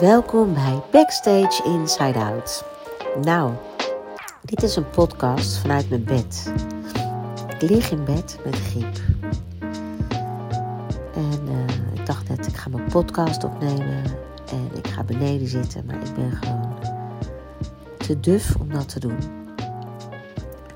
[0.00, 2.64] Welkom bij Backstage Inside Out.
[3.24, 3.52] Nou,
[4.42, 6.52] dit is een podcast vanuit mijn bed.
[7.58, 8.96] Ik lig in bed met griep.
[11.14, 14.02] En uh, ik dacht net, ik ga mijn podcast opnemen
[14.50, 16.78] en ik ga beneden zitten, maar ik ben gewoon
[17.98, 19.18] te duf om dat te doen.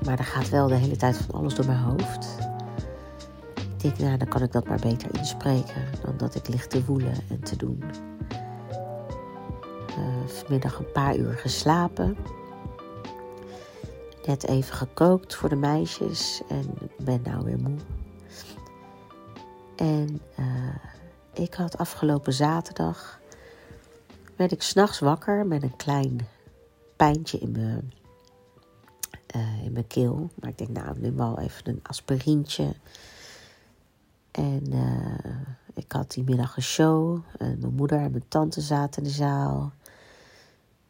[0.05, 2.37] Maar er gaat wel de hele tijd van alles door mijn hoofd.
[3.55, 6.85] Ik denk, nou, dan kan ik dat maar beter inspreken dan dat ik lig te
[6.85, 7.83] woelen en te doen.
[10.29, 12.17] Vanmiddag een paar uur geslapen.
[14.25, 17.77] Net even gekookt voor de meisjes en ben nou weer moe.
[19.75, 20.75] En uh,
[21.33, 23.19] ik had afgelopen zaterdag.
[24.35, 26.27] werd ik s'nachts wakker met een klein
[26.95, 27.93] pijntje in mijn,
[29.35, 30.29] uh, in mijn keel.
[30.39, 32.75] Maar ik denk, nou, neem wel even een aspirintje.
[34.31, 35.35] En uh,
[35.73, 37.19] ik had die middag een show.
[37.37, 39.73] En mijn moeder en mijn tante zaten in de zaal.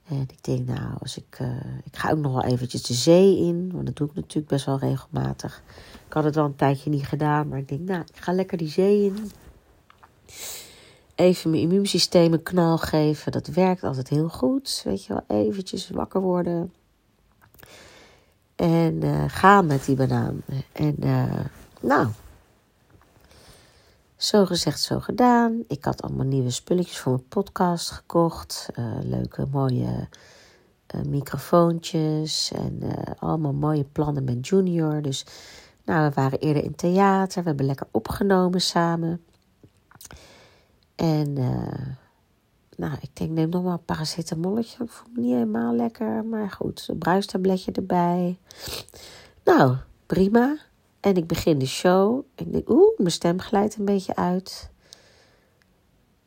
[0.10, 1.48] En ik denk, nou, als ik, uh,
[1.84, 3.72] ik ga ook nog wel eventjes de zee in.
[3.74, 5.64] Want dat doe ik natuurlijk best wel regelmatig.
[6.08, 7.48] Ik had het wel een tijdje niet gedaan.
[7.48, 9.32] Maar ik denk, nou, ik ga lekker die zee in.
[11.16, 13.32] Even mijn immuunsysteem een knal geven.
[13.32, 14.82] Dat werkt altijd heel goed.
[14.86, 16.74] Weet je wel, eventjes wakker worden.
[18.56, 20.42] En uh, gaan met die banaan.
[20.72, 21.46] En uh,
[21.82, 22.08] nou,
[24.20, 25.64] zo gezegd, zo gedaan.
[25.68, 28.70] Ik had allemaal nieuwe spulletjes voor mijn podcast gekocht.
[28.80, 30.08] Uh, leuke, mooie
[30.96, 32.52] uh, microfoontjes.
[32.52, 35.02] En uh, allemaal mooie plannen met Junior.
[35.02, 35.26] Dus
[35.86, 37.42] nou, we waren eerder in theater.
[37.42, 39.24] We hebben lekker opgenomen samen.
[40.96, 41.34] En
[42.76, 44.84] nou, ik denk, neem nog maar een paracetamolletje.
[44.84, 46.26] Ik voel me niet helemaal lekker.
[46.26, 48.40] Maar goed, een bruistabletje erbij.
[49.44, 49.76] Nou,
[50.06, 50.58] prima.
[51.00, 52.24] En ik begin de show.
[52.36, 54.70] Ik denk, oeh, mijn stem glijdt een beetje uit.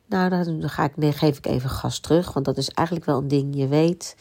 [0.05, 2.33] Nou, dan ga ik, nee, geef ik even gas terug.
[2.33, 3.55] Want dat is eigenlijk wel een ding.
[3.55, 4.15] Je weet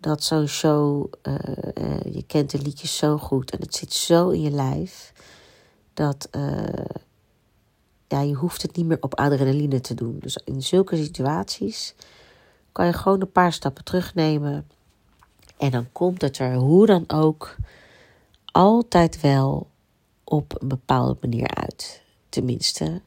[0.00, 1.34] dat zo'n show, uh,
[1.74, 3.50] uh, je kent de liedjes zo goed.
[3.50, 5.12] En het zit zo in je lijf.
[5.94, 6.84] Dat uh,
[8.08, 10.18] ja, je hoeft het niet meer op adrenaline te doen.
[10.18, 11.94] Dus in zulke situaties
[12.72, 14.68] kan je gewoon een paar stappen terugnemen.
[15.56, 17.56] En dan komt het er hoe dan ook
[18.52, 19.70] altijd wel
[20.24, 22.02] op een bepaalde manier uit.
[22.28, 23.02] Tenminste,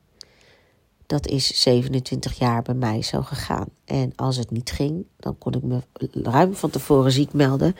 [1.05, 3.67] dat is 27 jaar bij mij zo gegaan.
[3.85, 5.81] En als het niet ging, dan kon ik me
[6.11, 7.75] ruim van tevoren ziek melden.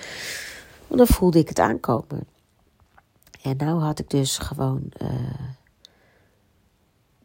[0.88, 2.28] Want dan voelde ik het aankomen.
[3.42, 5.10] En nou had ik dus gewoon uh,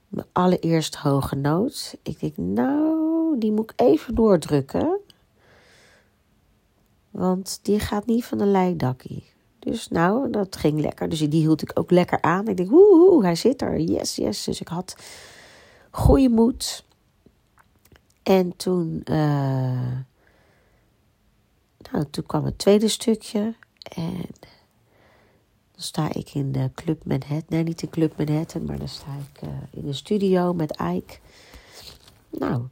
[0.09, 1.97] mijn allereerste hoge noot.
[2.03, 5.01] Ik denk, nou, die moet ik even doordrukken.
[7.11, 9.37] Want die gaat niet van een leidakkie.
[9.59, 11.09] Dus nou, dat ging lekker.
[11.09, 12.49] Dus die hield ik ook lekker aan.
[12.49, 13.81] Ik denk, woehoe, hij zit er.
[13.81, 14.45] Yes, yes.
[14.45, 14.97] Dus ik had
[15.91, 16.85] goede moed.
[18.23, 19.97] En toen, uh,
[21.93, 23.55] nou, toen kwam het tweede stukje.
[23.83, 24.27] En
[25.73, 27.45] dan sta ik in de Club Manhattan.
[27.49, 31.19] Nee, niet de Club Manhattan, maar dan sta ik uh, in de studio met Ike.
[32.31, 32.63] Nou,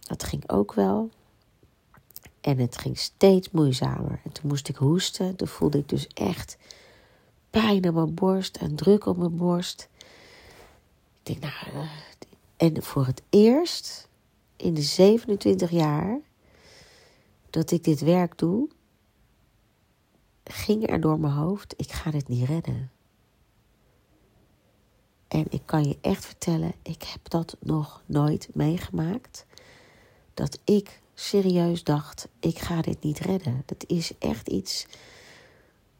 [0.00, 1.10] dat ging ook wel.
[2.42, 4.20] En het ging steeds moeizamer.
[4.24, 5.36] En toen moest ik hoesten.
[5.36, 6.56] Toen voelde ik dus echt
[7.50, 9.88] pijn aan mijn borst en druk op mijn borst.
[11.22, 11.86] Ik denk, nou,
[12.56, 14.08] en voor het eerst
[14.56, 16.20] in de 27 jaar
[17.50, 18.68] dat ik dit werk doe,
[20.44, 22.90] ging er door mijn hoofd: ik ga dit niet redden.
[25.28, 29.46] En ik kan je echt vertellen, ik heb dat nog nooit meegemaakt.
[30.34, 33.62] Dat ik serieus dacht: ik ga dit niet redden.
[33.66, 34.86] Dat is echt iets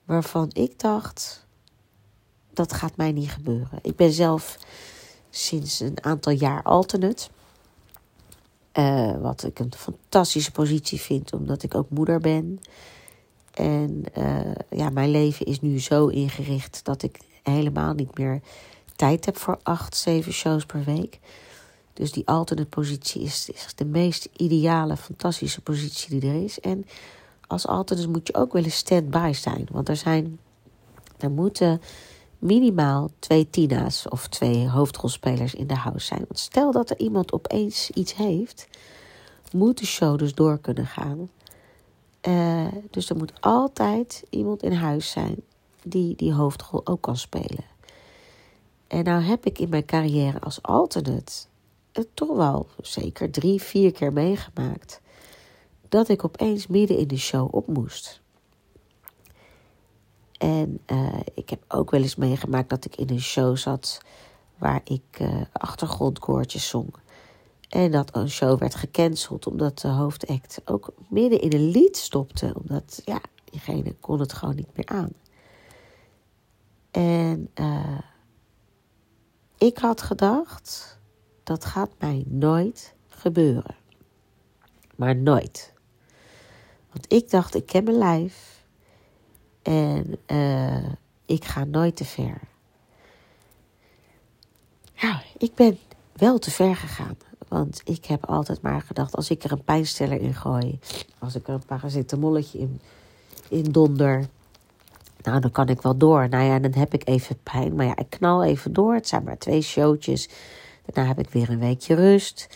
[0.05, 1.47] waarvan ik dacht:
[2.53, 3.79] dat gaat mij niet gebeuren.
[3.83, 4.59] Ik ben zelf
[5.31, 7.29] sinds een aantal jaar alternate.
[8.79, 12.61] Uh, wat ik een fantastische positie vind, omdat ik ook moeder ben.
[13.55, 18.41] En uh, ja, mijn leven is nu zo ingericht dat ik helemaal niet meer
[18.97, 21.19] tijd heb voor acht, zeven shows per week.
[21.93, 26.61] Dus die alternate positie is, is de meest ideale, fantastische positie die er is.
[26.61, 26.87] En
[27.47, 29.67] als alternate moet je ook wel eens stand-by zijn.
[29.71, 30.39] Want er zijn,
[31.19, 31.81] er moeten
[32.39, 36.25] minimaal twee Tina's of twee hoofdrolspelers in de house zijn.
[36.29, 38.69] Want stel dat er iemand opeens iets heeft,
[39.53, 41.31] moet de show dus door kunnen gaan.
[42.29, 45.37] Uh, dus er moet altijd iemand in huis zijn
[45.83, 47.65] die die hoofdrol ook kan spelen.
[48.87, 51.33] En nou heb ik in mijn carrière als alternate
[51.93, 55.01] het toch wel zeker drie, vier keer meegemaakt.
[55.89, 58.21] Dat ik opeens midden in de show op moest.
[60.39, 64.01] En uh, ik heb ook wel eens meegemaakt dat ik in een show zat
[64.59, 66.95] waar ik uh, achtergrondkoortjes zong.
[67.69, 72.55] En dat een show werd gecanceld omdat de hoofdact ook midden in een lied stopte.
[72.61, 75.13] Omdat, ja, diegene kon het gewoon niet meer aan.
[76.91, 77.99] En uh,
[79.59, 80.99] ik had gedacht,
[81.53, 83.75] dat gaat mij nooit gebeuren.
[84.97, 85.73] Maar nooit.
[86.93, 88.65] Want ik dacht, ik ken mijn lijf.
[89.63, 90.89] En uh,
[91.27, 92.41] ik ga nooit te ver.
[94.95, 95.79] Ja, ik ben
[96.13, 97.17] wel te ver gegaan.
[97.49, 100.79] Want ik heb altijd maar gedacht, als ik er een pijnsteller in gooi,
[101.19, 102.81] als ik er een paracetamolletje in,
[103.49, 104.27] in donder,
[105.23, 106.29] nou dan kan ik wel door.
[106.29, 108.95] Nou ja, dan heb ik even pijn, maar ja, ik knal even door.
[108.95, 110.29] Het zijn maar twee showtjes.
[110.85, 112.49] Daarna heb ik weer een weekje rust.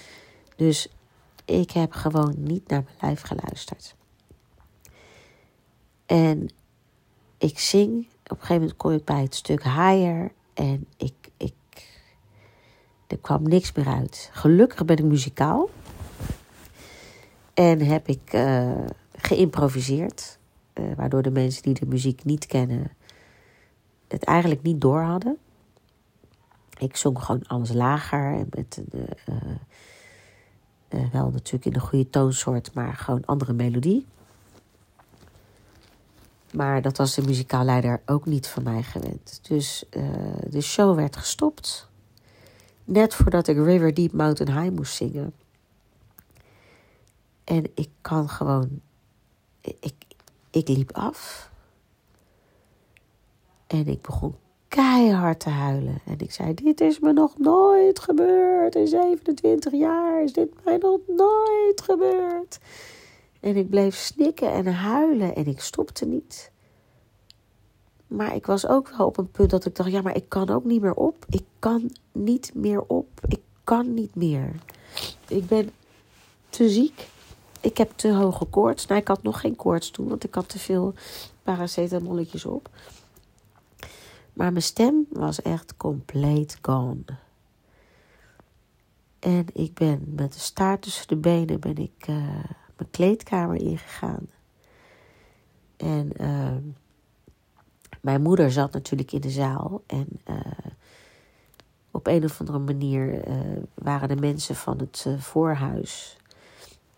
[0.56, 0.88] Dus
[1.44, 3.94] ik heb gewoon niet naar mijn lijf geluisterd.
[6.06, 6.48] En
[7.38, 8.06] ik zing.
[8.24, 10.32] Op een gegeven moment kom ik bij het stuk higher.
[10.54, 11.54] En ik, ik
[13.06, 14.30] er kwam niks meer uit.
[14.32, 15.70] Gelukkig ben ik muzikaal.
[17.54, 18.70] En heb ik uh,
[19.16, 20.38] geïmproviseerd.
[20.74, 22.90] Uh, waardoor de mensen die de muziek niet kennen
[24.08, 25.38] het eigenlijk niet door hadden.
[26.78, 29.08] Ik zong gewoon alles lager met een,
[30.88, 34.06] uh, wel natuurlijk in de goede toonsoort, maar gewoon andere melodie.
[36.52, 39.40] Maar dat was de muzikaalleider ook niet van mij gewend.
[39.42, 39.84] Dus
[40.48, 41.88] de show werd gestopt.
[42.84, 45.34] Net voordat ik River Deep Mountain High moest zingen.
[47.44, 48.80] En ik kan gewoon.
[49.60, 49.94] Ik,
[50.50, 51.50] ik liep af.
[53.66, 54.36] En ik begon
[54.68, 56.00] keihard te huilen.
[56.04, 58.74] En ik zei: Dit is me nog nooit gebeurd.
[58.74, 62.58] In 27 jaar is dit mij nog nooit gebeurd.
[63.40, 66.50] En ik bleef snikken en huilen en ik stopte niet.
[68.06, 70.50] Maar ik was ook wel op een punt dat ik dacht: ja, maar ik kan
[70.50, 71.24] ook niet meer op.
[71.28, 73.08] Ik kan niet meer op.
[73.28, 74.50] Ik kan niet meer.
[75.28, 75.70] Ik ben
[76.48, 77.08] te ziek.
[77.60, 78.86] Ik heb te hoge koorts.
[78.86, 80.94] Nou, ik had nog geen koorts toen, want ik had te veel
[81.42, 82.68] paracetamolletjes op.
[84.36, 87.04] Maar mijn stem was echt compleet gone.
[89.18, 92.16] En ik ben met de staart tussen de benen ben ik uh,
[92.76, 94.26] mijn kleedkamer ingegaan.
[95.76, 96.56] En uh,
[98.00, 100.36] mijn moeder zat natuurlijk in de zaal en uh,
[101.90, 106.16] op een of andere manier uh, waren de mensen van het voorhuis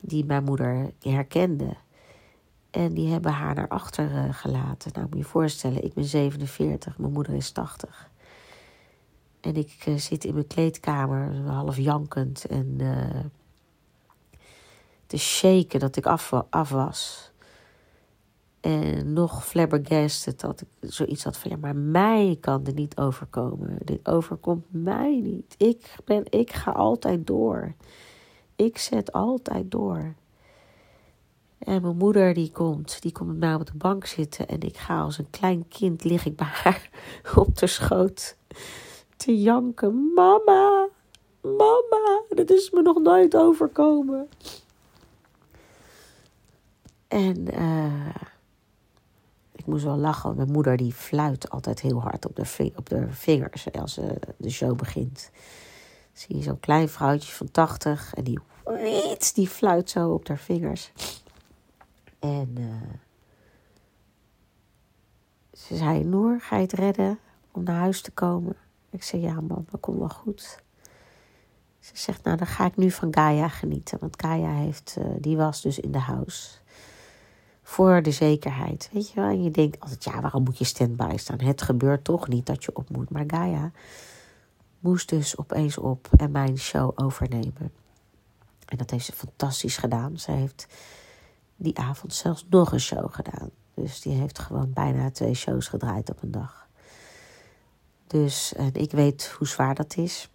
[0.01, 1.77] die mijn moeder herkenden.
[2.79, 4.91] En die hebben haar naar achter gelaten.
[4.95, 8.11] Nou, moet je je voorstellen, ik ben 47, mijn moeder is 80.
[9.41, 12.77] En ik zit in mijn kleedkamer, half jankend en
[15.07, 17.33] te shaken dat ik af, af was.
[18.61, 23.79] En nog flabbergasted dat ik zoiets had van ja, maar mij kan dit niet overkomen.
[23.85, 25.55] Dit overkomt mij niet.
[25.57, 27.75] Ik, ben, ik ga altijd door.
[28.57, 30.15] Ik zet altijd door.
[31.59, 35.01] En mijn moeder die komt, die komt bij op de bank zitten en ik ga
[35.01, 36.91] als een klein kind lig ik bij haar
[37.37, 38.37] op de schoot
[39.17, 40.13] te janken.
[40.15, 40.89] Mama,
[41.43, 44.29] mama, dit is me nog nooit overkomen.
[47.09, 48.15] En uh,
[49.69, 50.37] moest wel lachen.
[50.37, 54.05] Mijn moeder die fluit altijd heel hard op de, op de vingers als uh,
[54.37, 55.31] de show begint.
[56.13, 58.39] Zie je zo'n klein vrouwtje van 80 en die,
[59.35, 60.93] die fluit zo op haar vingers.
[62.19, 62.67] En uh,
[65.53, 67.19] ze zei, Noor, ga je het redden
[67.53, 68.57] om naar huis te komen?
[68.91, 70.63] Ik zei, ja man, dat komt wel goed.
[71.79, 73.99] Ze zegt, nou dan ga ik nu van Gaia genieten.
[74.01, 76.59] Want Gaia heeft, uh, die was dus in de house
[77.63, 78.91] voor de zekerheid.
[78.93, 79.31] Weet je wel?
[79.31, 81.41] En je denkt altijd, ja, waarom moet je standby staan?
[81.41, 83.11] Het gebeurt toch niet dat je op moet.
[83.11, 83.71] Maar Gaia
[84.79, 87.73] moest dus opeens op en mijn show overnemen.
[88.65, 90.19] En dat heeft ze fantastisch gedaan.
[90.19, 90.67] Ze heeft
[91.61, 93.51] die avond zelfs nog een show gedaan.
[93.75, 96.69] Dus die heeft gewoon bijna twee shows gedraaid op een dag.
[98.07, 100.29] Dus en ik weet hoe zwaar dat is.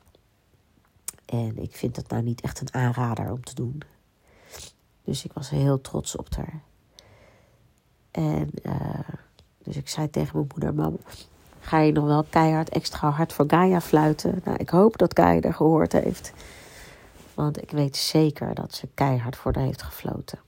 [1.25, 3.81] En ik vind dat nou niet echt een aanrader om te doen.
[5.03, 6.61] Dus ik was heel trots op haar.
[8.11, 8.99] En uh,
[9.63, 10.97] dus ik zei tegen mijn moeder: Mam,
[11.59, 14.41] ga je nog wel keihard extra hard voor Gaia fluiten?
[14.43, 16.33] Nou, ik hoop dat Gaia er gehoord heeft.
[17.33, 20.39] Want ik weet zeker dat ze keihard voor haar heeft gefloten.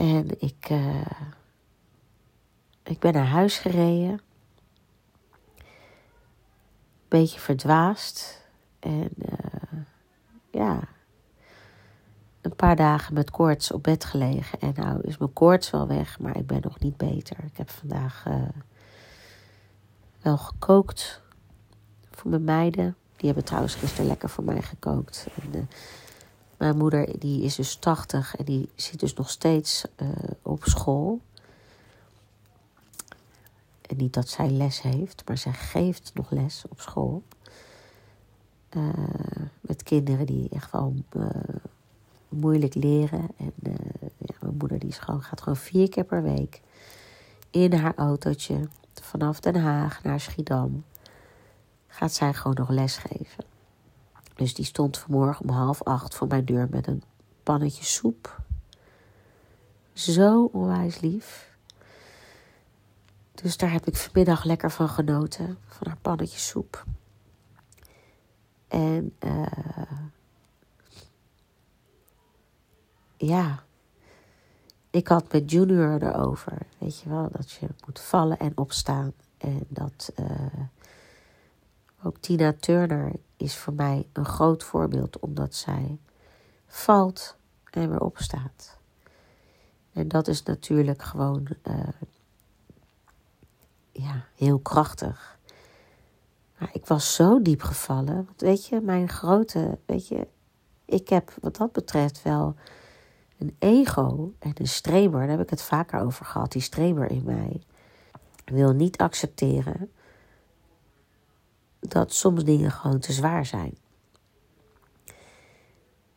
[0.00, 1.06] En ik, uh,
[2.82, 4.20] ik ben naar huis gereden.
[7.08, 8.44] Beetje verdwaasd.
[8.78, 9.80] En uh,
[10.50, 10.80] ja,
[12.40, 14.60] een paar dagen met koorts op bed gelegen.
[14.60, 17.44] En nou is mijn koorts wel weg, maar ik ben nog niet beter.
[17.44, 18.34] Ik heb vandaag uh,
[20.22, 21.22] wel gekookt
[22.10, 22.96] voor mijn meiden.
[23.16, 25.26] Die hebben trouwens gisteren lekker voor mij gekookt.
[25.52, 25.68] En,
[26.60, 30.08] mijn moeder die is dus 80 en die zit dus nog steeds uh,
[30.42, 31.20] op school.
[33.82, 37.22] En niet dat zij les heeft, maar zij geeft nog les op school.
[38.76, 38.88] Uh,
[39.60, 41.26] met kinderen die echt wel uh,
[42.28, 43.28] moeilijk leren.
[43.36, 43.52] En
[44.18, 46.60] ja, mijn moeder die is gewoon, gaat gewoon vier keer per week
[47.50, 48.68] in haar autootje
[49.02, 50.84] vanaf Den Haag naar Schiedam.
[51.86, 53.39] Gaat zij gewoon nog les geven.
[54.40, 57.02] Dus die stond vanmorgen om half acht voor mijn deur met een
[57.42, 58.42] pannetje soep.
[59.92, 61.56] Zo onwijs lief.
[63.34, 66.84] Dus daar heb ik vanmiddag lekker van genoten, van haar pannetje soep.
[68.68, 69.46] En uh,
[73.16, 73.62] ja,
[74.90, 79.12] ik had met Junior erover, weet je wel, dat je moet vallen en opstaan.
[79.38, 80.64] En dat uh,
[82.02, 85.98] ook Tina Turner is voor mij een groot voorbeeld, omdat zij
[86.66, 87.36] valt
[87.70, 88.78] en weer opstaat.
[89.92, 91.88] En dat is natuurlijk gewoon uh,
[93.92, 95.38] ja, heel krachtig.
[96.72, 98.14] Ik was zo diep gevallen.
[98.14, 100.26] Want weet je, mijn grote, weet je,
[100.84, 102.54] ik heb wat dat betreft wel
[103.38, 105.20] een ego en een streber.
[105.20, 106.52] Daar heb ik het vaker over gehad.
[106.52, 107.62] Die streber in mij
[108.44, 109.90] wil niet accepteren
[111.80, 113.74] dat soms dingen gewoon te zwaar zijn.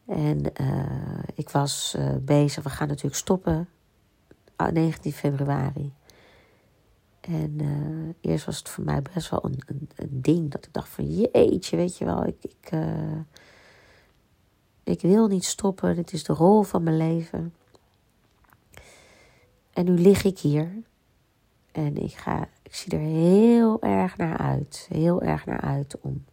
[0.05, 3.69] En uh, ik was uh, bezig, we gaan natuurlijk stoppen,
[4.71, 5.93] 19 februari.
[7.21, 10.73] En uh, eerst was het voor mij best wel een, een, een, ding dat ik
[10.73, 12.71] dacht van jeetje, weet je wel, ik, ik,
[14.83, 17.53] ik wil niet stoppen, dit is de rol van mijn leven.
[19.73, 20.71] En nu lig ik hier
[21.71, 26.25] en ik, ga, ik zie er heel erg naar uit, heel erg naar uit om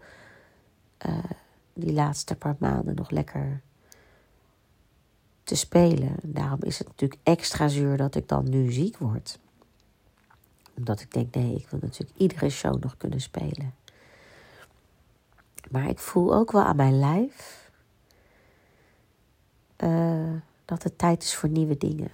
[1.72, 3.60] die laatste paar maanden nog lekker
[5.44, 6.14] te spelen.
[6.22, 9.38] Daarom is het natuurlijk extra zuur dat ik dan nu ziek word.
[10.76, 13.74] Omdat ik denk, nee, ik wil natuurlijk iedere show nog kunnen spelen.
[15.70, 17.70] Maar ik voel ook wel aan mijn lijf
[19.78, 20.32] uh,
[20.64, 22.10] dat het tijd is voor nieuwe dingen.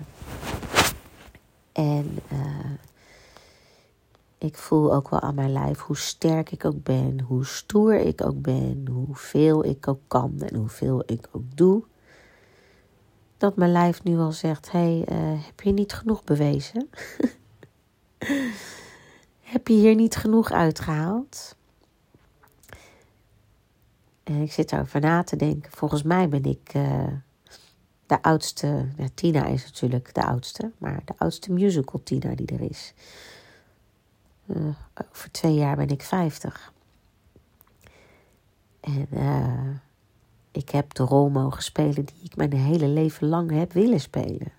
[1.72, 2.70] En uh,
[4.38, 8.24] ik voel ook wel aan mijn lijf hoe sterk ik ook ben, hoe stoer ik
[8.24, 11.84] ook ben, hoeveel ik ook kan en hoeveel ik ook doe
[13.36, 16.88] dat mijn lijf nu al zegt: hey, uh, heb je niet genoeg bewezen?
[19.52, 21.56] heb je hier niet genoeg uitgehaald?
[24.22, 25.72] En ik zit erover na te denken.
[25.72, 27.06] Volgens mij ben ik uh,
[28.06, 28.88] de oudste.
[28.96, 32.94] Ja, Tina is natuurlijk de oudste, maar de oudste musical Tina die er is.
[34.46, 34.66] Uh,
[35.12, 36.72] over twee jaar ben ik 50.
[38.80, 39.08] En
[40.52, 44.52] ik heb de rol mogen spelen die ik mijn hele leven lang heb willen spelen.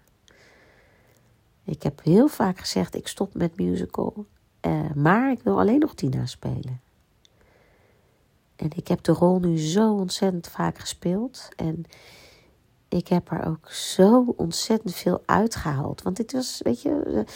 [1.64, 4.26] Ik heb heel vaak gezegd: ik stop met musical,
[4.62, 6.82] uh, maar ik wil alleen nog Tina spelen.
[8.56, 11.48] En ik heb de rol nu zo ontzettend vaak gespeeld.
[11.56, 11.86] En
[12.88, 16.02] ik heb er ook zo ontzettend veel uitgehaald.
[16.02, 17.34] Want dit was, weet je, eh,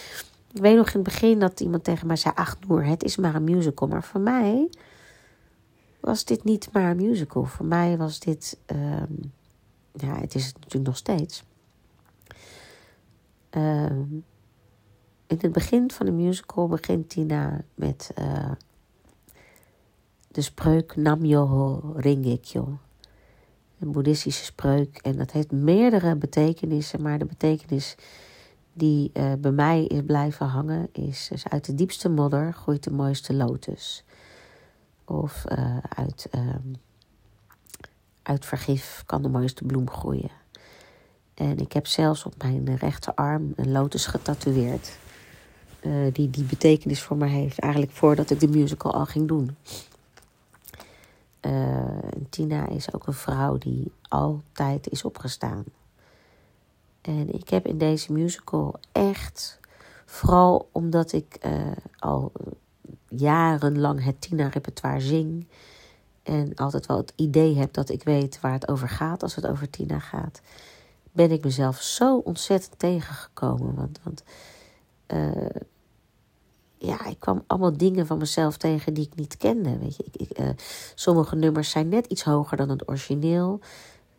[0.54, 3.18] ik weet nog in het begin dat iemand tegen mij zei: Ach, Noor, het is
[3.18, 3.88] maar een musical.
[3.88, 4.70] Maar voor mij
[6.00, 7.44] was dit niet maar een musical.
[7.44, 9.32] Voor mij was dit, um,
[9.92, 11.44] ja, het is het natuurlijk nog steeds.
[13.52, 14.24] Um,
[15.28, 18.52] in het begin van de musical begint Tina met uh,
[20.28, 22.78] de spreuk Nam-myoho Rengekyo.
[23.80, 24.98] Een boeddhistische spreuk.
[24.98, 27.02] En dat heeft meerdere betekenissen.
[27.02, 27.96] Maar de betekenis
[28.74, 31.32] die uh, bij mij is blijven hangen is...
[31.50, 34.04] Uit de diepste modder groeit de mooiste lotus
[35.06, 36.76] of uh, uit, um,
[38.24, 40.32] uit vergif kan de mooiste bloem groeien.
[41.34, 44.98] En ik heb zelfs op mijn rechterarm een lotus getatoeëerd.
[45.82, 49.56] Uh, die die betekenis voor mij heeft, eigenlijk voordat ik de musical al ging doen.
[52.30, 55.64] Tina is ook een vrouw die altijd is opgestaan.
[57.02, 59.60] En ik heb in deze musical echt,
[60.06, 62.32] vooral omdat ik uh, al
[63.08, 65.48] jarenlang het Tina-repertoire zing.
[66.24, 69.48] En altijd wel het idee heb dat ik weet waar het over gaat als het
[69.48, 70.42] over Tina gaat.
[71.12, 73.76] Ben ik mezelf zo ontzettend tegengekomen.
[73.76, 74.24] Want, want
[75.08, 75.62] uh,
[76.78, 79.78] ja, ik kwam allemaal dingen van mezelf tegen die ik niet kende.
[79.78, 80.50] Weet je, ik, ik, uh,
[80.96, 83.60] sommige nummers zijn net iets hoger dan het origineel.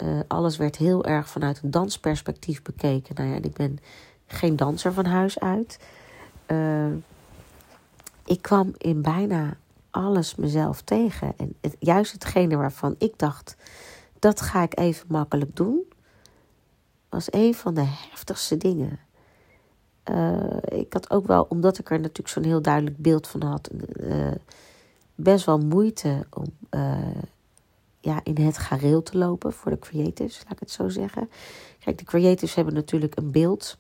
[0.03, 3.15] Uh, alles werd heel erg vanuit een dansperspectief bekeken.
[3.15, 3.79] Nou ja, ik ben
[4.27, 5.79] geen danser van huis uit
[8.25, 9.57] ik kwam in bijna
[9.91, 11.33] alles mezelf tegen.
[11.37, 13.57] En het, juist hetgene waarvan ik dacht,
[14.19, 15.83] dat ga ik even makkelijk doen,
[17.09, 18.99] was een van de heftigste dingen.
[20.11, 23.71] Uh, ik had ook wel, omdat ik er natuurlijk zo'n heel duidelijk beeld van had,
[25.15, 26.45] best wel moeite om
[28.03, 31.31] ja, in het gareel te lopen voor de creatives, laat ik het zo zeggen.
[31.79, 33.79] Kijk, de creatives hebben natuurlijk een beeld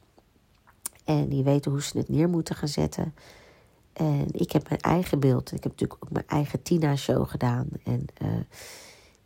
[1.04, 3.14] en die weten hoe ze het neer moeten gaan zetten.
[3.92, 5.52] En ik heb mijn eigen beeld.
[5.52, 7.66] Ik heb natuurlijk ook mijn eigen Tina-show gedaan.
[7.84, 8.28] En uh,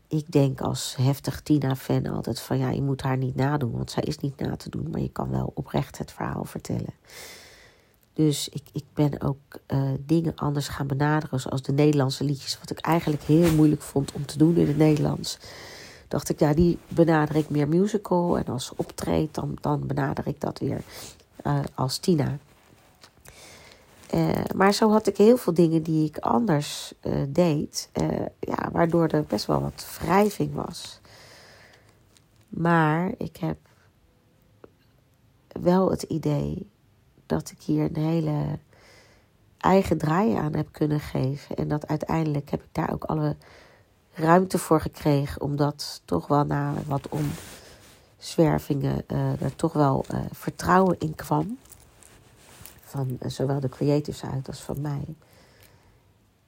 [0.09, 4.03] ik denk als heftig Tina-fan altijd van ja, je moet haar niet nadoen, want zij
[4.03, 6.95] is niet na te doen, maar je kan wel oprecht het verhaal vertellen.
[8.17, 12.71] Dus ik, ik ben ook uh, dingen anders gaan benaderen, zoals de Nederlandse liedjes, wat
[12.71, 15.39] ik eigenlijk heel moeilijk vond om te doen in het Nederlands.
[16.09, 18.39] Dacht ik, ja, die benader ik meer musical.
[18.39, 20.83] En als optreed, dan, dan benader ik dat weer
[21.47, 22.39] uh, als Tina.
[24.15, 26.93] Uh, maar zo had ik heel veel dingen die ik anders
[27.29, 27.91] deed,
[28.41, 31.01] ja, waardoor er best wel wat wrijving was.
[32.49, 33.59] Maar ik heb
[35.49, 36.71] wel het idee
[37.27, 38.59] dat ik hier een hele
[39.59, 41.57] eigen draai aan heb kunnen geven.
[41.57, 43.37] En dat uiteindelijk heb ik daar ook alle
[44.13, 47.09] ruimte voor gekregen, omdat toch wel na wat
[48.19, 49.09] omzwervingen
[49.41, 51.59] er toch wel vertrouwen in kwam
[52.87, 55.05] van eh, zowel de creatives uit als van mij.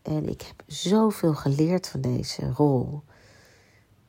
[0.02, 3.02] En ik heb zoveel geleerd van deze rol.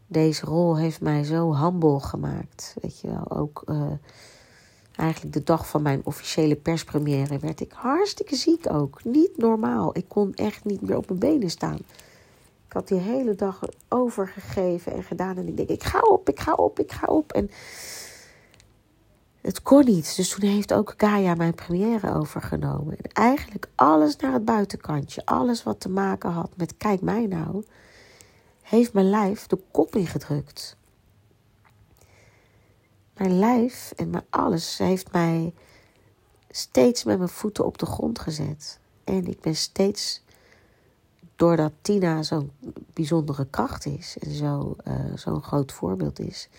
[0.07, 2.75] Deze rol heeft mij zo humble gemaakt.
[2.81, 3.63] Weet je wel, ook
[4.99, 9.03] eigenlijk de dag van mijn officiële perspremière werd ik hartstikke ziek ook.
[9.03, 9.97] Niet normaal.
[9.97, 11.79] Ik kon echt niet meer op mijn benen staan.
[12.67, 15.37] Ik had die hele dag overgegeven en gedaan.
[15.37, 17.31] En ik denk, ik ga op, ik ga op, ik ga op.
[17.31, 17.49] En
[19.41, 20.15] het kon niet.
[20.15, 22.97] Dus toen heeft ook Gaia mijn première overgenomen.
[22.97, 27.63] En eigenlijk alles naar het buitenkantje, alles wat te maken had met kijk mij nou,
[28.61, 30.77] heeft mijn lijf de kop ingedrukt.
[33.19, 35.53] Mijn lijf en mijn alles heeft mij
[36.49, 38.79] steeds met mijn voeten op de grond gezet.
[39.03, 40.23] En ik ben steeds,
[41.35, 42.51] doordat Tina zo'n
[42.93, 46.49] bijzondere kracht is en zo, uh, zo'n groot voorbeeld is,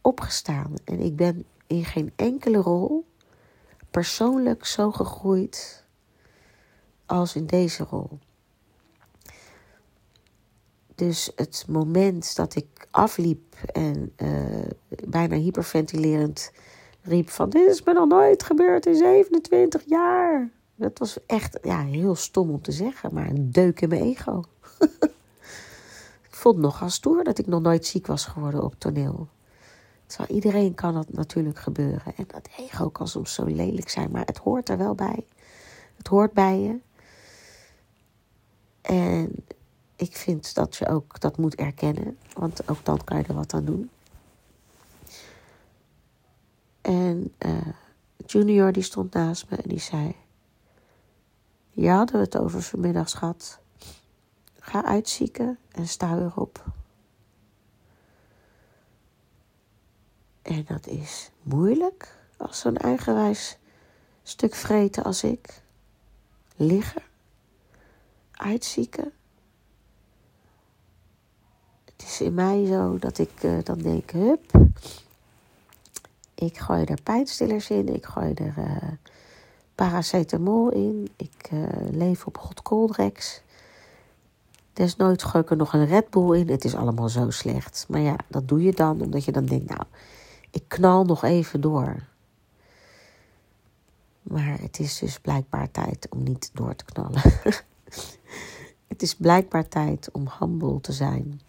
[0.00, 0.74] opgestaan.
[0.84, 3.06] En ik ben in geen enkele rol
[3.90, 5.84] persoonlijk zo gegroeid
[7.06, 8.18] als in deze rol.
[11.00, 14.66] Dus het moment dat ik afliep en uh,
[15.08, 16.52] bijna hyperventilerend
[17.02, 20.50] riep van dit is me nog nooit gebeurd in 27 jaar.
[20.74, 24.44] Dat was echt ja, heel stom om te zeggen, maar een deuk in mijn ego.
[26.28, 29.28] ik vond nogal stoer dat ik nog nooit ziek was geworden op toneel.
[30.28, 32.16] Iedereen kan dat natuurlijk gebeuren.
[32.16, 35.26] En dat ego kan soms zo lelijk zijn, maar het hoort er wel bij.
[35.96, 36.78] Het hoort bij je.
[38.80, 39.44] En
[40.00, 43.54] ik vind dat je ook dat moet erkennen, want ook dan kan je er wat
[43.54, 43.90] aan doen.
[46.80, 47.66] En uh,
[48.26, 50.16] Junior die stond naast me en die zei:
[51.70, 53.58] Ja, hadden we het over vanmiddag, schat.
[54.58, 56.64] Ga uitzieken en sta erop.
[60.42, 63.58] En dat is moeilijk als zo'n eigenwijs
[64.22, 65.62] stuk vreten als ik.
[66.56, 67.02] Liggen.
[68.32, 69.12] Uitzieken.
[72.00, 74.68] Het is in mij zo dat ik uh, dan denk, hup.
[76.34, 77.94] Ik gooi er pijnstillers in.
[77.94, 78.88] Ik gooi er uh,
[79.74, 81.08] paracetamol in.
[81.16, 83.42] Ik uh, leef op God Coldrex.
[84.72, 86.48] Desnoods gooi ik er nog een Red Bull in.
[86.48, 87.86] Het is allemaal zo slecht.
[87.88, 89.82] Maar ja, dat doe je dan omdat je dan denkt, nou
[90.50, 91.96] ik knal nog even door.
[94.22, 97.22] Maar het is dus blijkbaar tijd om niet door te knallen.
[98.92, 101.40] het is blijkbaar tijd om humble te zijn.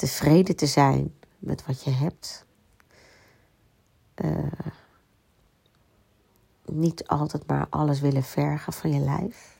[0.00, 2.44] Tevreden te zijn met wat je hebt.
[4.14, 4.52] Uh,
[6.64, 9.58] niet altijd maar alles willen vergen van je lijf.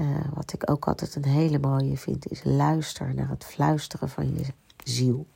[0.00, 4.34] Uh, wat ik ook altijd een hele mooie vind, is luister naar het fluisteren van
[4.34, 4.46] je
[4.84, 5.26] ziel.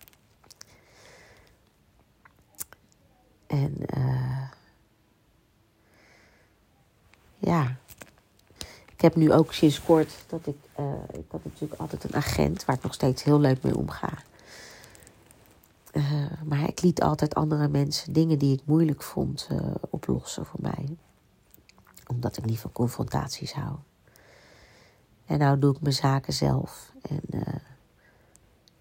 [3.46, 4.50] En uh,
[7.38, 7.76] ja,
[9.04, 12.76] heb nu ook sinds kort dat ik, uh, ik had natuurlijk altijd een agent waar
[12.76, 14.12] ik nog steeds heel leuk mee omga.
[15.92, 19.48] Uh, maar ik liet altijd andere mensen dingen die ik moeilijk vond
[19.90, 20.96] oplossen voor mij.
[22.06, 23.76] Omdat ik niet van confrontaties hou.
[25.26, 26.92] En nou doe ik mijn zaken zelf.
[27.02, 27.20] En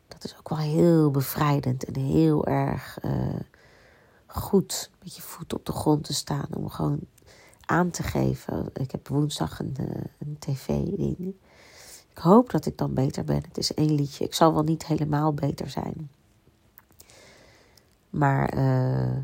[0.08, 2.98] dat is ook wel heel bevrijdend en heel erg
[4.28, 6.48] goed met je voet op de grond te staan.
[6.50, 7.00] Om gewoon
[7.66, 8.70] aan te geven.
[8.74, 11.36] Ik heb woensdag een, uh, een tv-ding.
[12.12, 13.44] Ik hoop dat ik dan beter ben.
[13.48, 14.24] Het is één liedje.
[14.24, 16.10] Ik zal wel niet helemaal beter zijn.
[18.10, 19.18] Maar uh,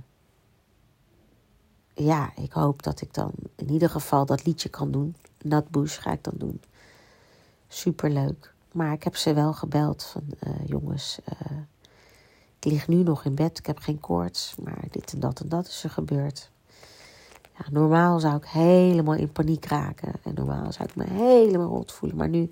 [1.93, 5.15] ja, ik hoop dat ik dan in ieder geval dat liedje kan doen.
[5.41, 6.61] Nat Bush ga ik dan doen.
[7.67, 8.53] Superleuk.
[8.71, 11.19] Maar ik heb ze wel gebeld van uh, jongens,
[12.59, 15.49] ik lig nu nog in bed, ik heb geen koorts, maar dit en dat en
[15.49, 16.51] dat is er gebeurd.
[17.59, 21.91] Ja, normaal zou ik helemaal in paniek raken en normaal zou ik me helemaal rot
[21.91, 22.51] voelen, maar nu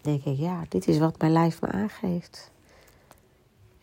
[0.00, 2.50] denk ik, ja, dit is wat mijn lijf me aangeeft.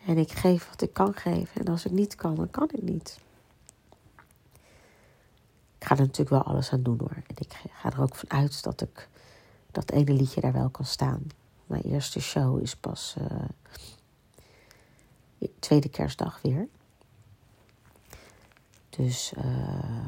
[0.06, 2.82] En ik geef wat ik kan geven en als ik niet kan, dan kan ik
[2.82, 3.18] niet.
[5.78, 7.14] Ik ga er natuurlijk wel alles aan doen hoor.
[7.14, 9.08] En ik ga er ook van uit dat ik
[9.70, 11.26] dat ene liedje daar wel kan staan.
[11.66, 13.24] Mijn eerste show is pas uh,
[15.58, 16.68] tweede kerstdag weer.
[18.90, 20.04] Dus uh,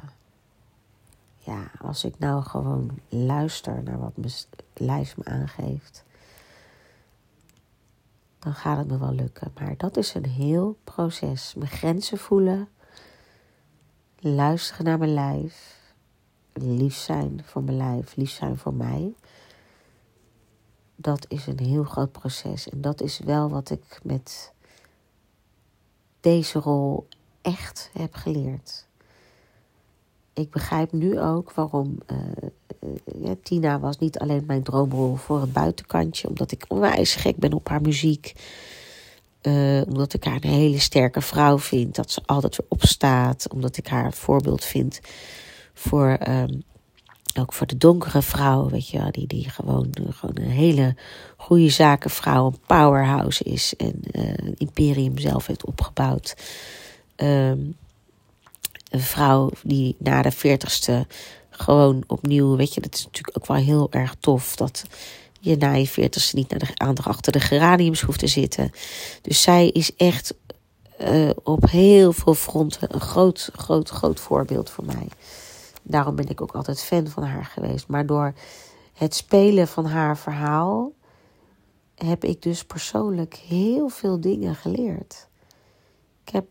[1.36, 4.32] ja, als ik nou gewoon luister naar wat mijn
[4.74, 6.04] lijf me aangeeft,
[8.38, 9.52] dan gaat het me wel lukken.
[9.60, 11.54] Maar dat is een heel proces.
[11.54, 12.68] Mijn grenzen voelen,
[14.18, 15.80] luisteren naar mijn lijf,
[16.52, 19.14] lief zijn voor mijn lijf, lief zijn voor mij
[21.02, 22.68] dat is een heel groot proces.
[22.68, 24.52] En dat is wel wat ik met
[26.20, 27.06] deze rol
[27.42, 28.86] echt heb geleerd.
[30.32, 32.18] Ik begrijp nu ook waarom uh,
[33.22, 37.52] uh, Tina was niet alleen mijn droomrol voor het buitenkantje, omdat ik onwijs gek ben
[37.52, 38.32] op haar muziek.
[39.42, 43.52] Uh, omdat ik haar een hele sterke vrouw vind, dat ze altijd weer opstaat.
[43.52, 45.00] Omdat ik haar voorbeeld vind
[45.74, 46.62] voor um,
[47.38, 50.96] ook voor de donkere vrouw, weet je, die, die gewoon, gewoon een hele
[51.36, 56.34] goede zakenvrouw, een powerhouse is en uh, een imperium zelf heeft opgebouwd.
[57.16, 57.76] Um,
[58.90, 61.06] een vrouw die na de veertigste
[61.50, 64.84] gewoon opnieuw, weet je, dat is natuurlijk ook wel heel erg tof dat
[65.40, 68.70] je na je veertigste niet naar de, aan achter de geraniums hoeft te zitten.
[69.22, 70.34] Dus zij is echt
[71.00, 75.08] uh, op heel veel fronten een groot, groot, groot voorbeeld voor mij.
[75.82, 77.88] Daarom ben ik ook altijd fan van haar geweest.
[77.88, 78.34] Maar door
[78.94, 80.92] het spelen van haar verhaal
[81.94, 85.28] heb ik dus persoonlijk heel veel dingen geleerd.
[86.24, 86.46] Ik, heb,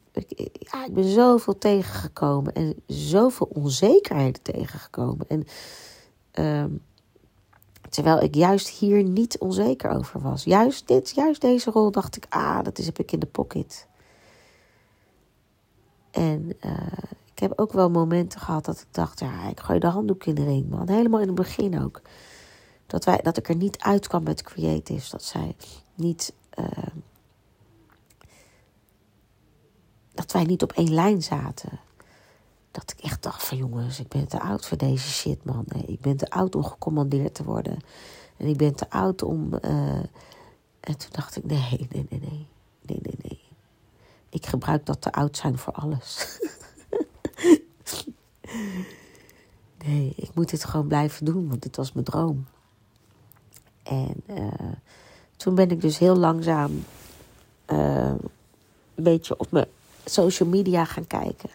[0.60, 5.28] ja, ik ben zoveel tegengekomen en zoveel onzekerheden tegengekomen.
[5.28, 5.48] En
[6.34, 6.78] uh,
[7.90, 10.44] terwijl ik juist hier niet onzeker over was.
[10.44, 13.88] Juist dit, juist deze rol dacht ik, ah, dat is, heb ik in de pocket.
[16.12, 16.98] En uh,
[17.34, 20.36] ik heb ook wel momenten gehad dat ik dacht, ja, ik gooi de handdoek in
[20.36, 20.90] de ring, man.
[20.90, 22.02] Helemaal in het begin ook.
[22.88, 25.10] Dat, wij, dat ik er niet uitkwam met creatives.
[25.10, 25.56] Dat zij
[25.96, 26.34] niet.
[26.60, 26.66] Uh,
[30.14, 31.80] dat wij niet op één lijn zaten.
[32.72, 35.66] Dat ik echt dacht van jongens, ik ben te oud voor deze shit, man.
[35.86, 37.80] Ik ben te oud om gecommandeerd te worden.
[38.38, 39.54] En ik ben te oud om.
[39.62, 40.00] Uh,
[40.80, 42.48] en toen dacht ik, nee, nee, nee, nee.
[42.82, 43.40] Nee, nee, nee.
[44.30, 46.40] Ik gebruik dat te oud zijn voor alles.
[49.86, 52.46] nee, ik moet dit gewoon blijven doen, want dit was mijn droom.
[53.84, 54.72] En uh,
[55.36, 56.84] toen ben ik dus heel langzaam
[57.68, 58.14] uh,
[58.96, 59.68] een beetje op mijn
[60.12, 61.50] social media gaan kijken.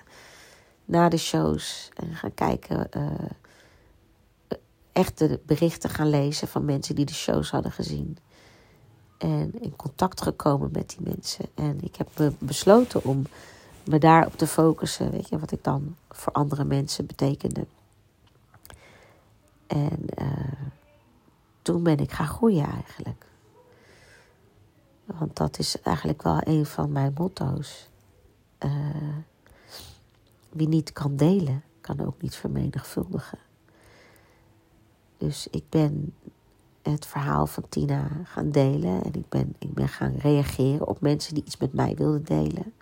[0.85, 1.89] Naar de shows.
[1.95, 2.89] En gaan kijken.
[2.97, 4.59] Uh,
[4.93, 8.19] echt de berichten gaan lezen van mensen die de shows hadden gezien.
[9.19, 11.45] En in contact gekomen met die mensen.
[11.55, 13.27] En ik heb besloten om
[13.85, 15.11] me daarop te focussen.
[15.11, 17.67] Weet je, wat ik dan voor andere mensen betekende.
[19.67, 20.53] En uh,
[21.63, 23.27] toen ben ik gaan groeien eigenlijk.
[25.05, 27.89] Want dat is eigenlijk wel een van mijn motto's.
[28.65, 29.17] Uh,
[30.51, 33.39] wie niet kan delen, kan ook niet vermenigvuldigen.
[35.17, 36.15] Dus ik ben
[36.83, 39.05] het verhaal van Tina gaan delen.
[39.05, 42.73] En ik ben, ik ben gaan reageren op mensen die iets met mij wilden delen.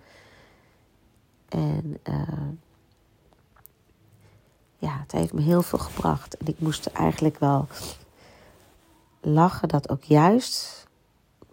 [1.49, 2.49] En uh,
[4.79, 6.37] ja, het heeft me heel veel gebracht.
[6.37, 7.67] En ik moest eigenlijk wel
[9.21, 10.87] lachen dat ook juist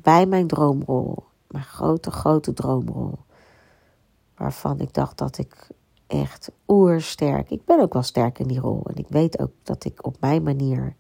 [0.02, 3.20] bij mijn droomrol, mijn grote, grote droomrol,
[4.42, 5.68] waarvan ik dacht dat ik
[6.08, 8.84] echt oersterk, ik ben ook wel sterk in die rol.
[8.86, 10.96] En ik weet ook dat ik op mijn manier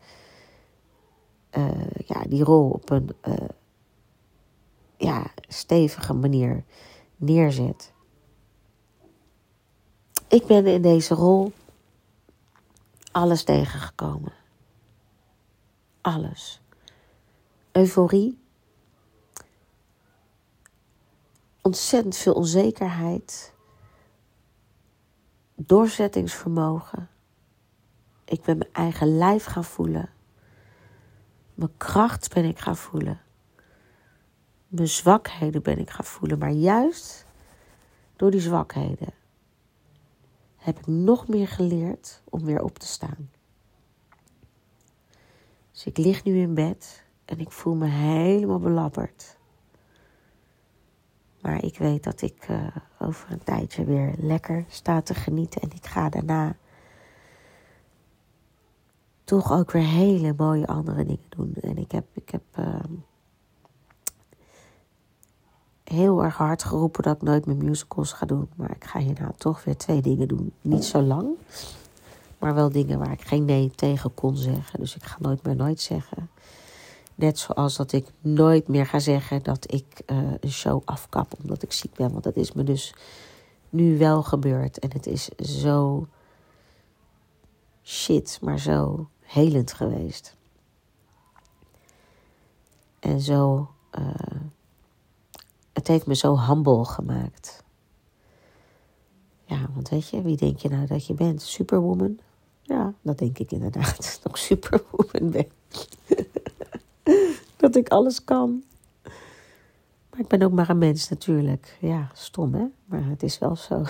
[1.57, 3.49] uh, ja, die rol op een uh,
[4.97, 6.63] ja, stevige manier
[7.15, 7.93] neerzet.
[10.27, 11.51] Ik ben in deze rol
[13.11, 14.33] alles tegengekomen.
[16.01, 16.61] Alles.
[17.71, 18.40] Euforie.
[21.61, 23.53] Ontzettend veel onzekerheid.
[25.55, 27.09] doorzettingsvermogen.
[28.25, 30.09] Ik ben mijn eigen lijf gaan voelen.
[31.53, 33.21] Mijn kracht ben ik gaan voelen.
[34.67, 36.37] Mijn zwakheden ben ik gaan voelen.
[36.37, 37.25] Maar juist
[38.15, 39.13] door die zwakheden
[40.55, 43.29] heb ik nog meer geleerd om weer op te staan.
[45.71, 49.37] Dus ik lig nu in bed en ik voel me helemaal belabberd.
[51.51, 52.67] Maar ik weet dat ik uh,
[52.99, 55.61] over een tijdje weer lekker sta te genieten.
[55.61, 56.55] En ik ga daarna
[59.23, 61.53] toch ook weer hele mooie andere dingen doen.
[61.61, 62.75] En ik heb, ik heb uh,
[65.83, 68.49] heel erg hard geroepen dat ik nooit meer musicals ga doen.
[68.55, 70.53] Maar ik ga hierna toch weer twee dingen doen.
[70.61, 71.27] Niet zo lang,
[72.37, 74.79] maar wel dingen waar ik geen nee tegen kon zeggen.
[74.79, 76.29] Dus ik ga nooit meer nooit zeggen.
[77.21, 81.63] Net zoals dat ik nooit meer ga zeggen dat ik uh, een show afkap omdat
[81.63, 82.11] ik ziek ben.
[82.11, 82.93] Want dat is me dus
[83.69, 84.79] nu wel gebeurd.
[84.79, 86.07] En het is zo
[87.83, 90.35] shit, maar zo helend geweest.
[92.99, 93.69] En zo.
[93.99, 94.41] Uh,
[95.73, 97.63] het heeft me zo humble gemaakt.
[99.43, 101.41] Ja, want weet je, wie denk je nou dat je bent?
[101.41, 102.19] Superwoman?
[102.61, 103.97] Ja, dat denk ik inderdaad.
[104.23, 105.47] Dat ik superwoman ben.
[107.71, 108.63] dat ik alles kan.
[110.09, 111.77] Maar ik ben ook maar een mens natuurlijk.
[111.79, 112.65] Ja, stom hè?
[112.85, 113.83] Maar het is wel zo.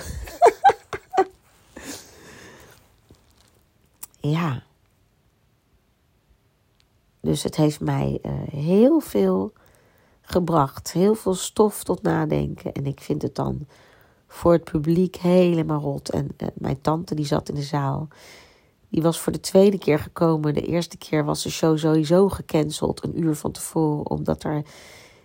[4.36, 4.63] ja.
[7.20, 9.54] Dus het heeft mij uh, heel veel
[10.22, 10.91] gebracht.
[10.91, 12.72] Heel veel stof tot nadenken.
[12.72, 13.67] En ik vind het dan
[14.28, 16.10] voor het publiek helemaal rot.
[16.10, 18.08] En uh, mijn tante die zat in de zaal.
[18.91, 20.54] Die was voor de tweede keer gekomen.
[20.54, 23.04] De eerste keer was de show sowieso gecanceld.
[23.04, 24.10] Een uur van tevoren.
[24.10, 24.63] Omdat er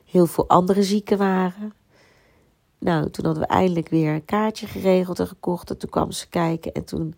[0.04, 1.72] heel veel andere zieken waren.
[2.78, 5.70] Nou, toen hadden we eindelijk weer een kaartje geregeld en gekocht.
[5.70, 6.72] En toen kwam ze kijken.
[6.72, 7.14] En toen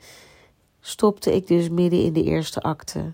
[0.80, 3.12] stopte ik dus midden in de eerste acte.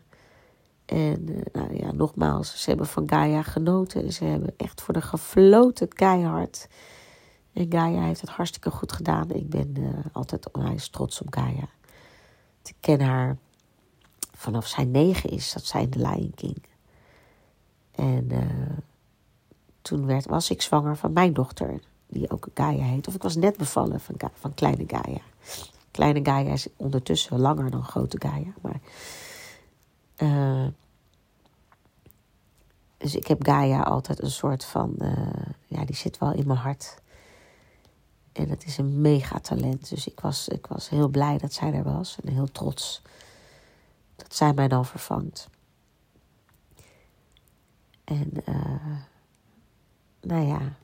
[0.85, 4.13] En uh, nou ja, nogmaals, ze hebben van Gaia genoten.
[4.13, 6.69] Ze hebben echt voor de gefloten keihard.
[7.53, 9.31] En Gaia heeft het hartstikke goed gedaan.
[9.31, 11.69] Ik ben uh, altijd onwijs trots op Gaia.
[12.69, 13.37] Ik ken haar
[14.33, 16.63] vanaf zij negen is, dat zij de Lion King.
[17.91, 18.79] En uh,
[19.83, 23.09] toen werd, was ik zwanger van mijn dochter, die ook Gaia heet.
[23.09, 25.21] Of ik was net bevallen van, van kleine Gaia.
[25.91, 28.53] Kleine Gaia is ondertussen langer dan grote Gaia.
[28.61, 28.81] Maar,
[30.17, 30.67] uh,
[32.97, 35.27] dus ik heb Gaia altijd een soort van, uh,
[35.67, 37.03] ja, die zit wel in mijn hart.
[38.35, 39.89] En het is een megatalent.
[39.89, 42.17] Dus ik was, ik was heel blij dat zij er was.
[42.23, 43.03] En heel trots
[44.17, 45.49] dat zij mij dan vervangt.
[48.05, 48.99] En uh,
[50.21, 50.77] nou ja,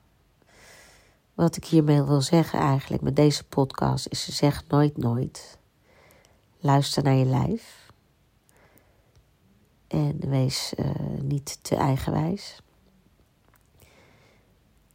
[1.35, 5.59] wat ik hiermee wil zeggen eigenlijk met deze podcast is: zeg nooit nooit.
[6.59, 7.89] Luister naar je lijf.
[9.87, 10.91] En wees uh,
[11.23, 12.63] niet te eigenwijs.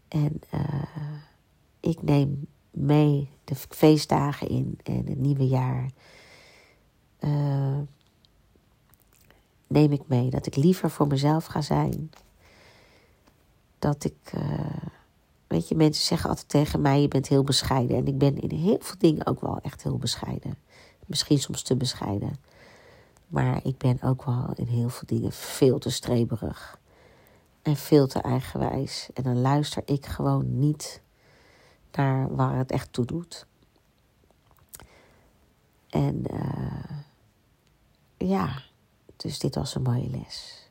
[0.08, 0.84] En uh,
[1.86, 5.90] ik neem mee de feestdagen in en het nieuwe jaar.
[7.20, 7.80] Uh,
[9.68, 12.10] neem ik mee dat ik liever voor mezelf ga zijn.
[13.80, 14.84] Dat ik, uh,
[15.48, 17.98] weet je, mensen zeggen altijd tegen mij: je bent heel bescheiden.
[17.98, 20.58] En ik ben in heel veel dingen ook wel echt heel bescheiden.
[21.06, 22.36] Misschien soms te bescheiden.
[23.28, 26.80] Maar ik ben ook wel in heel veel dingen veel te streberig.
[27.62, 29.10] En veel te eigenwijs.
[29.14, 31.04] En dan luister ik gewoon niet
[31.96, 33.46] naar waar het echt toe doet.
[35.90, 36.98] En uh,
[38.18, 38.62] ja,
[39.16, 40.70] dus dit was een mooie les.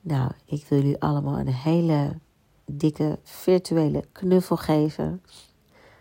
[0.00, 2.18] Nou, ik wil jullie allemaal een hele
[2.64, 5.22] dikke virtuele knuffel geven.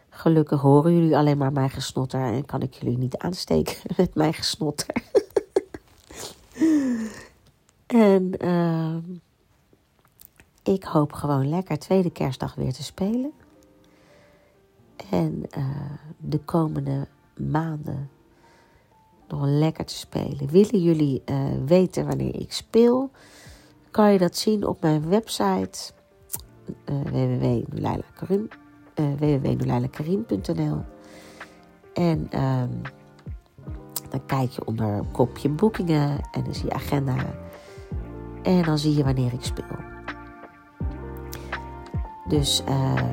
[0.09, 4.33] Gelukkig horen jullie alleen maar mijn gesnotter en kan ik jullie niet aansteken met mijn
[4.33, 5.03] gesnotter.
[7.85, 8.95] en uh,
[10.63, 13.31] ik hoop gewoon lekker tweede kerstdag weer te spelen.
[15.09, 15.65] En uh,
[16.17, 18.09] de komende maanden
[19.27, 20.47] nog lekker te spelen.
[20.47, 23.11] Willen jullie uh, weten wanneer ik speel?
[23.91, 25.91] Kan je dat zien op mijn website
[26.85, 27.13] uh,
[31.93, 32.81] En um,
[34.09, 37.15] dan kijk je onder kopje boekingen en dan zie je agenda.
[38.43, 39.90] En dan zie je wanneer ik speel.
[42.27, 43.03] Dus uh,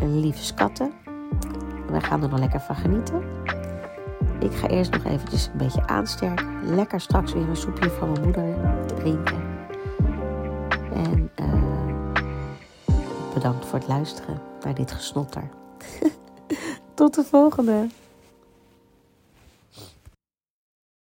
[0.00, 0.92] lieve skatten,
[1.90, 3.22] we gaan er nog lekker van genieten.
[4.40, 6.74] Ik ga eerst nog eventjes een beetje aansterken.
[6.74, 9.42] Lekker straks weer een soepje van mijn moeder drinken.
[10.92, 11.94] En uh,
[13.34, 15.48] bedankt voor het luisteren naar dit gesnotter.
[16.94, 17.86] Tot de volgende.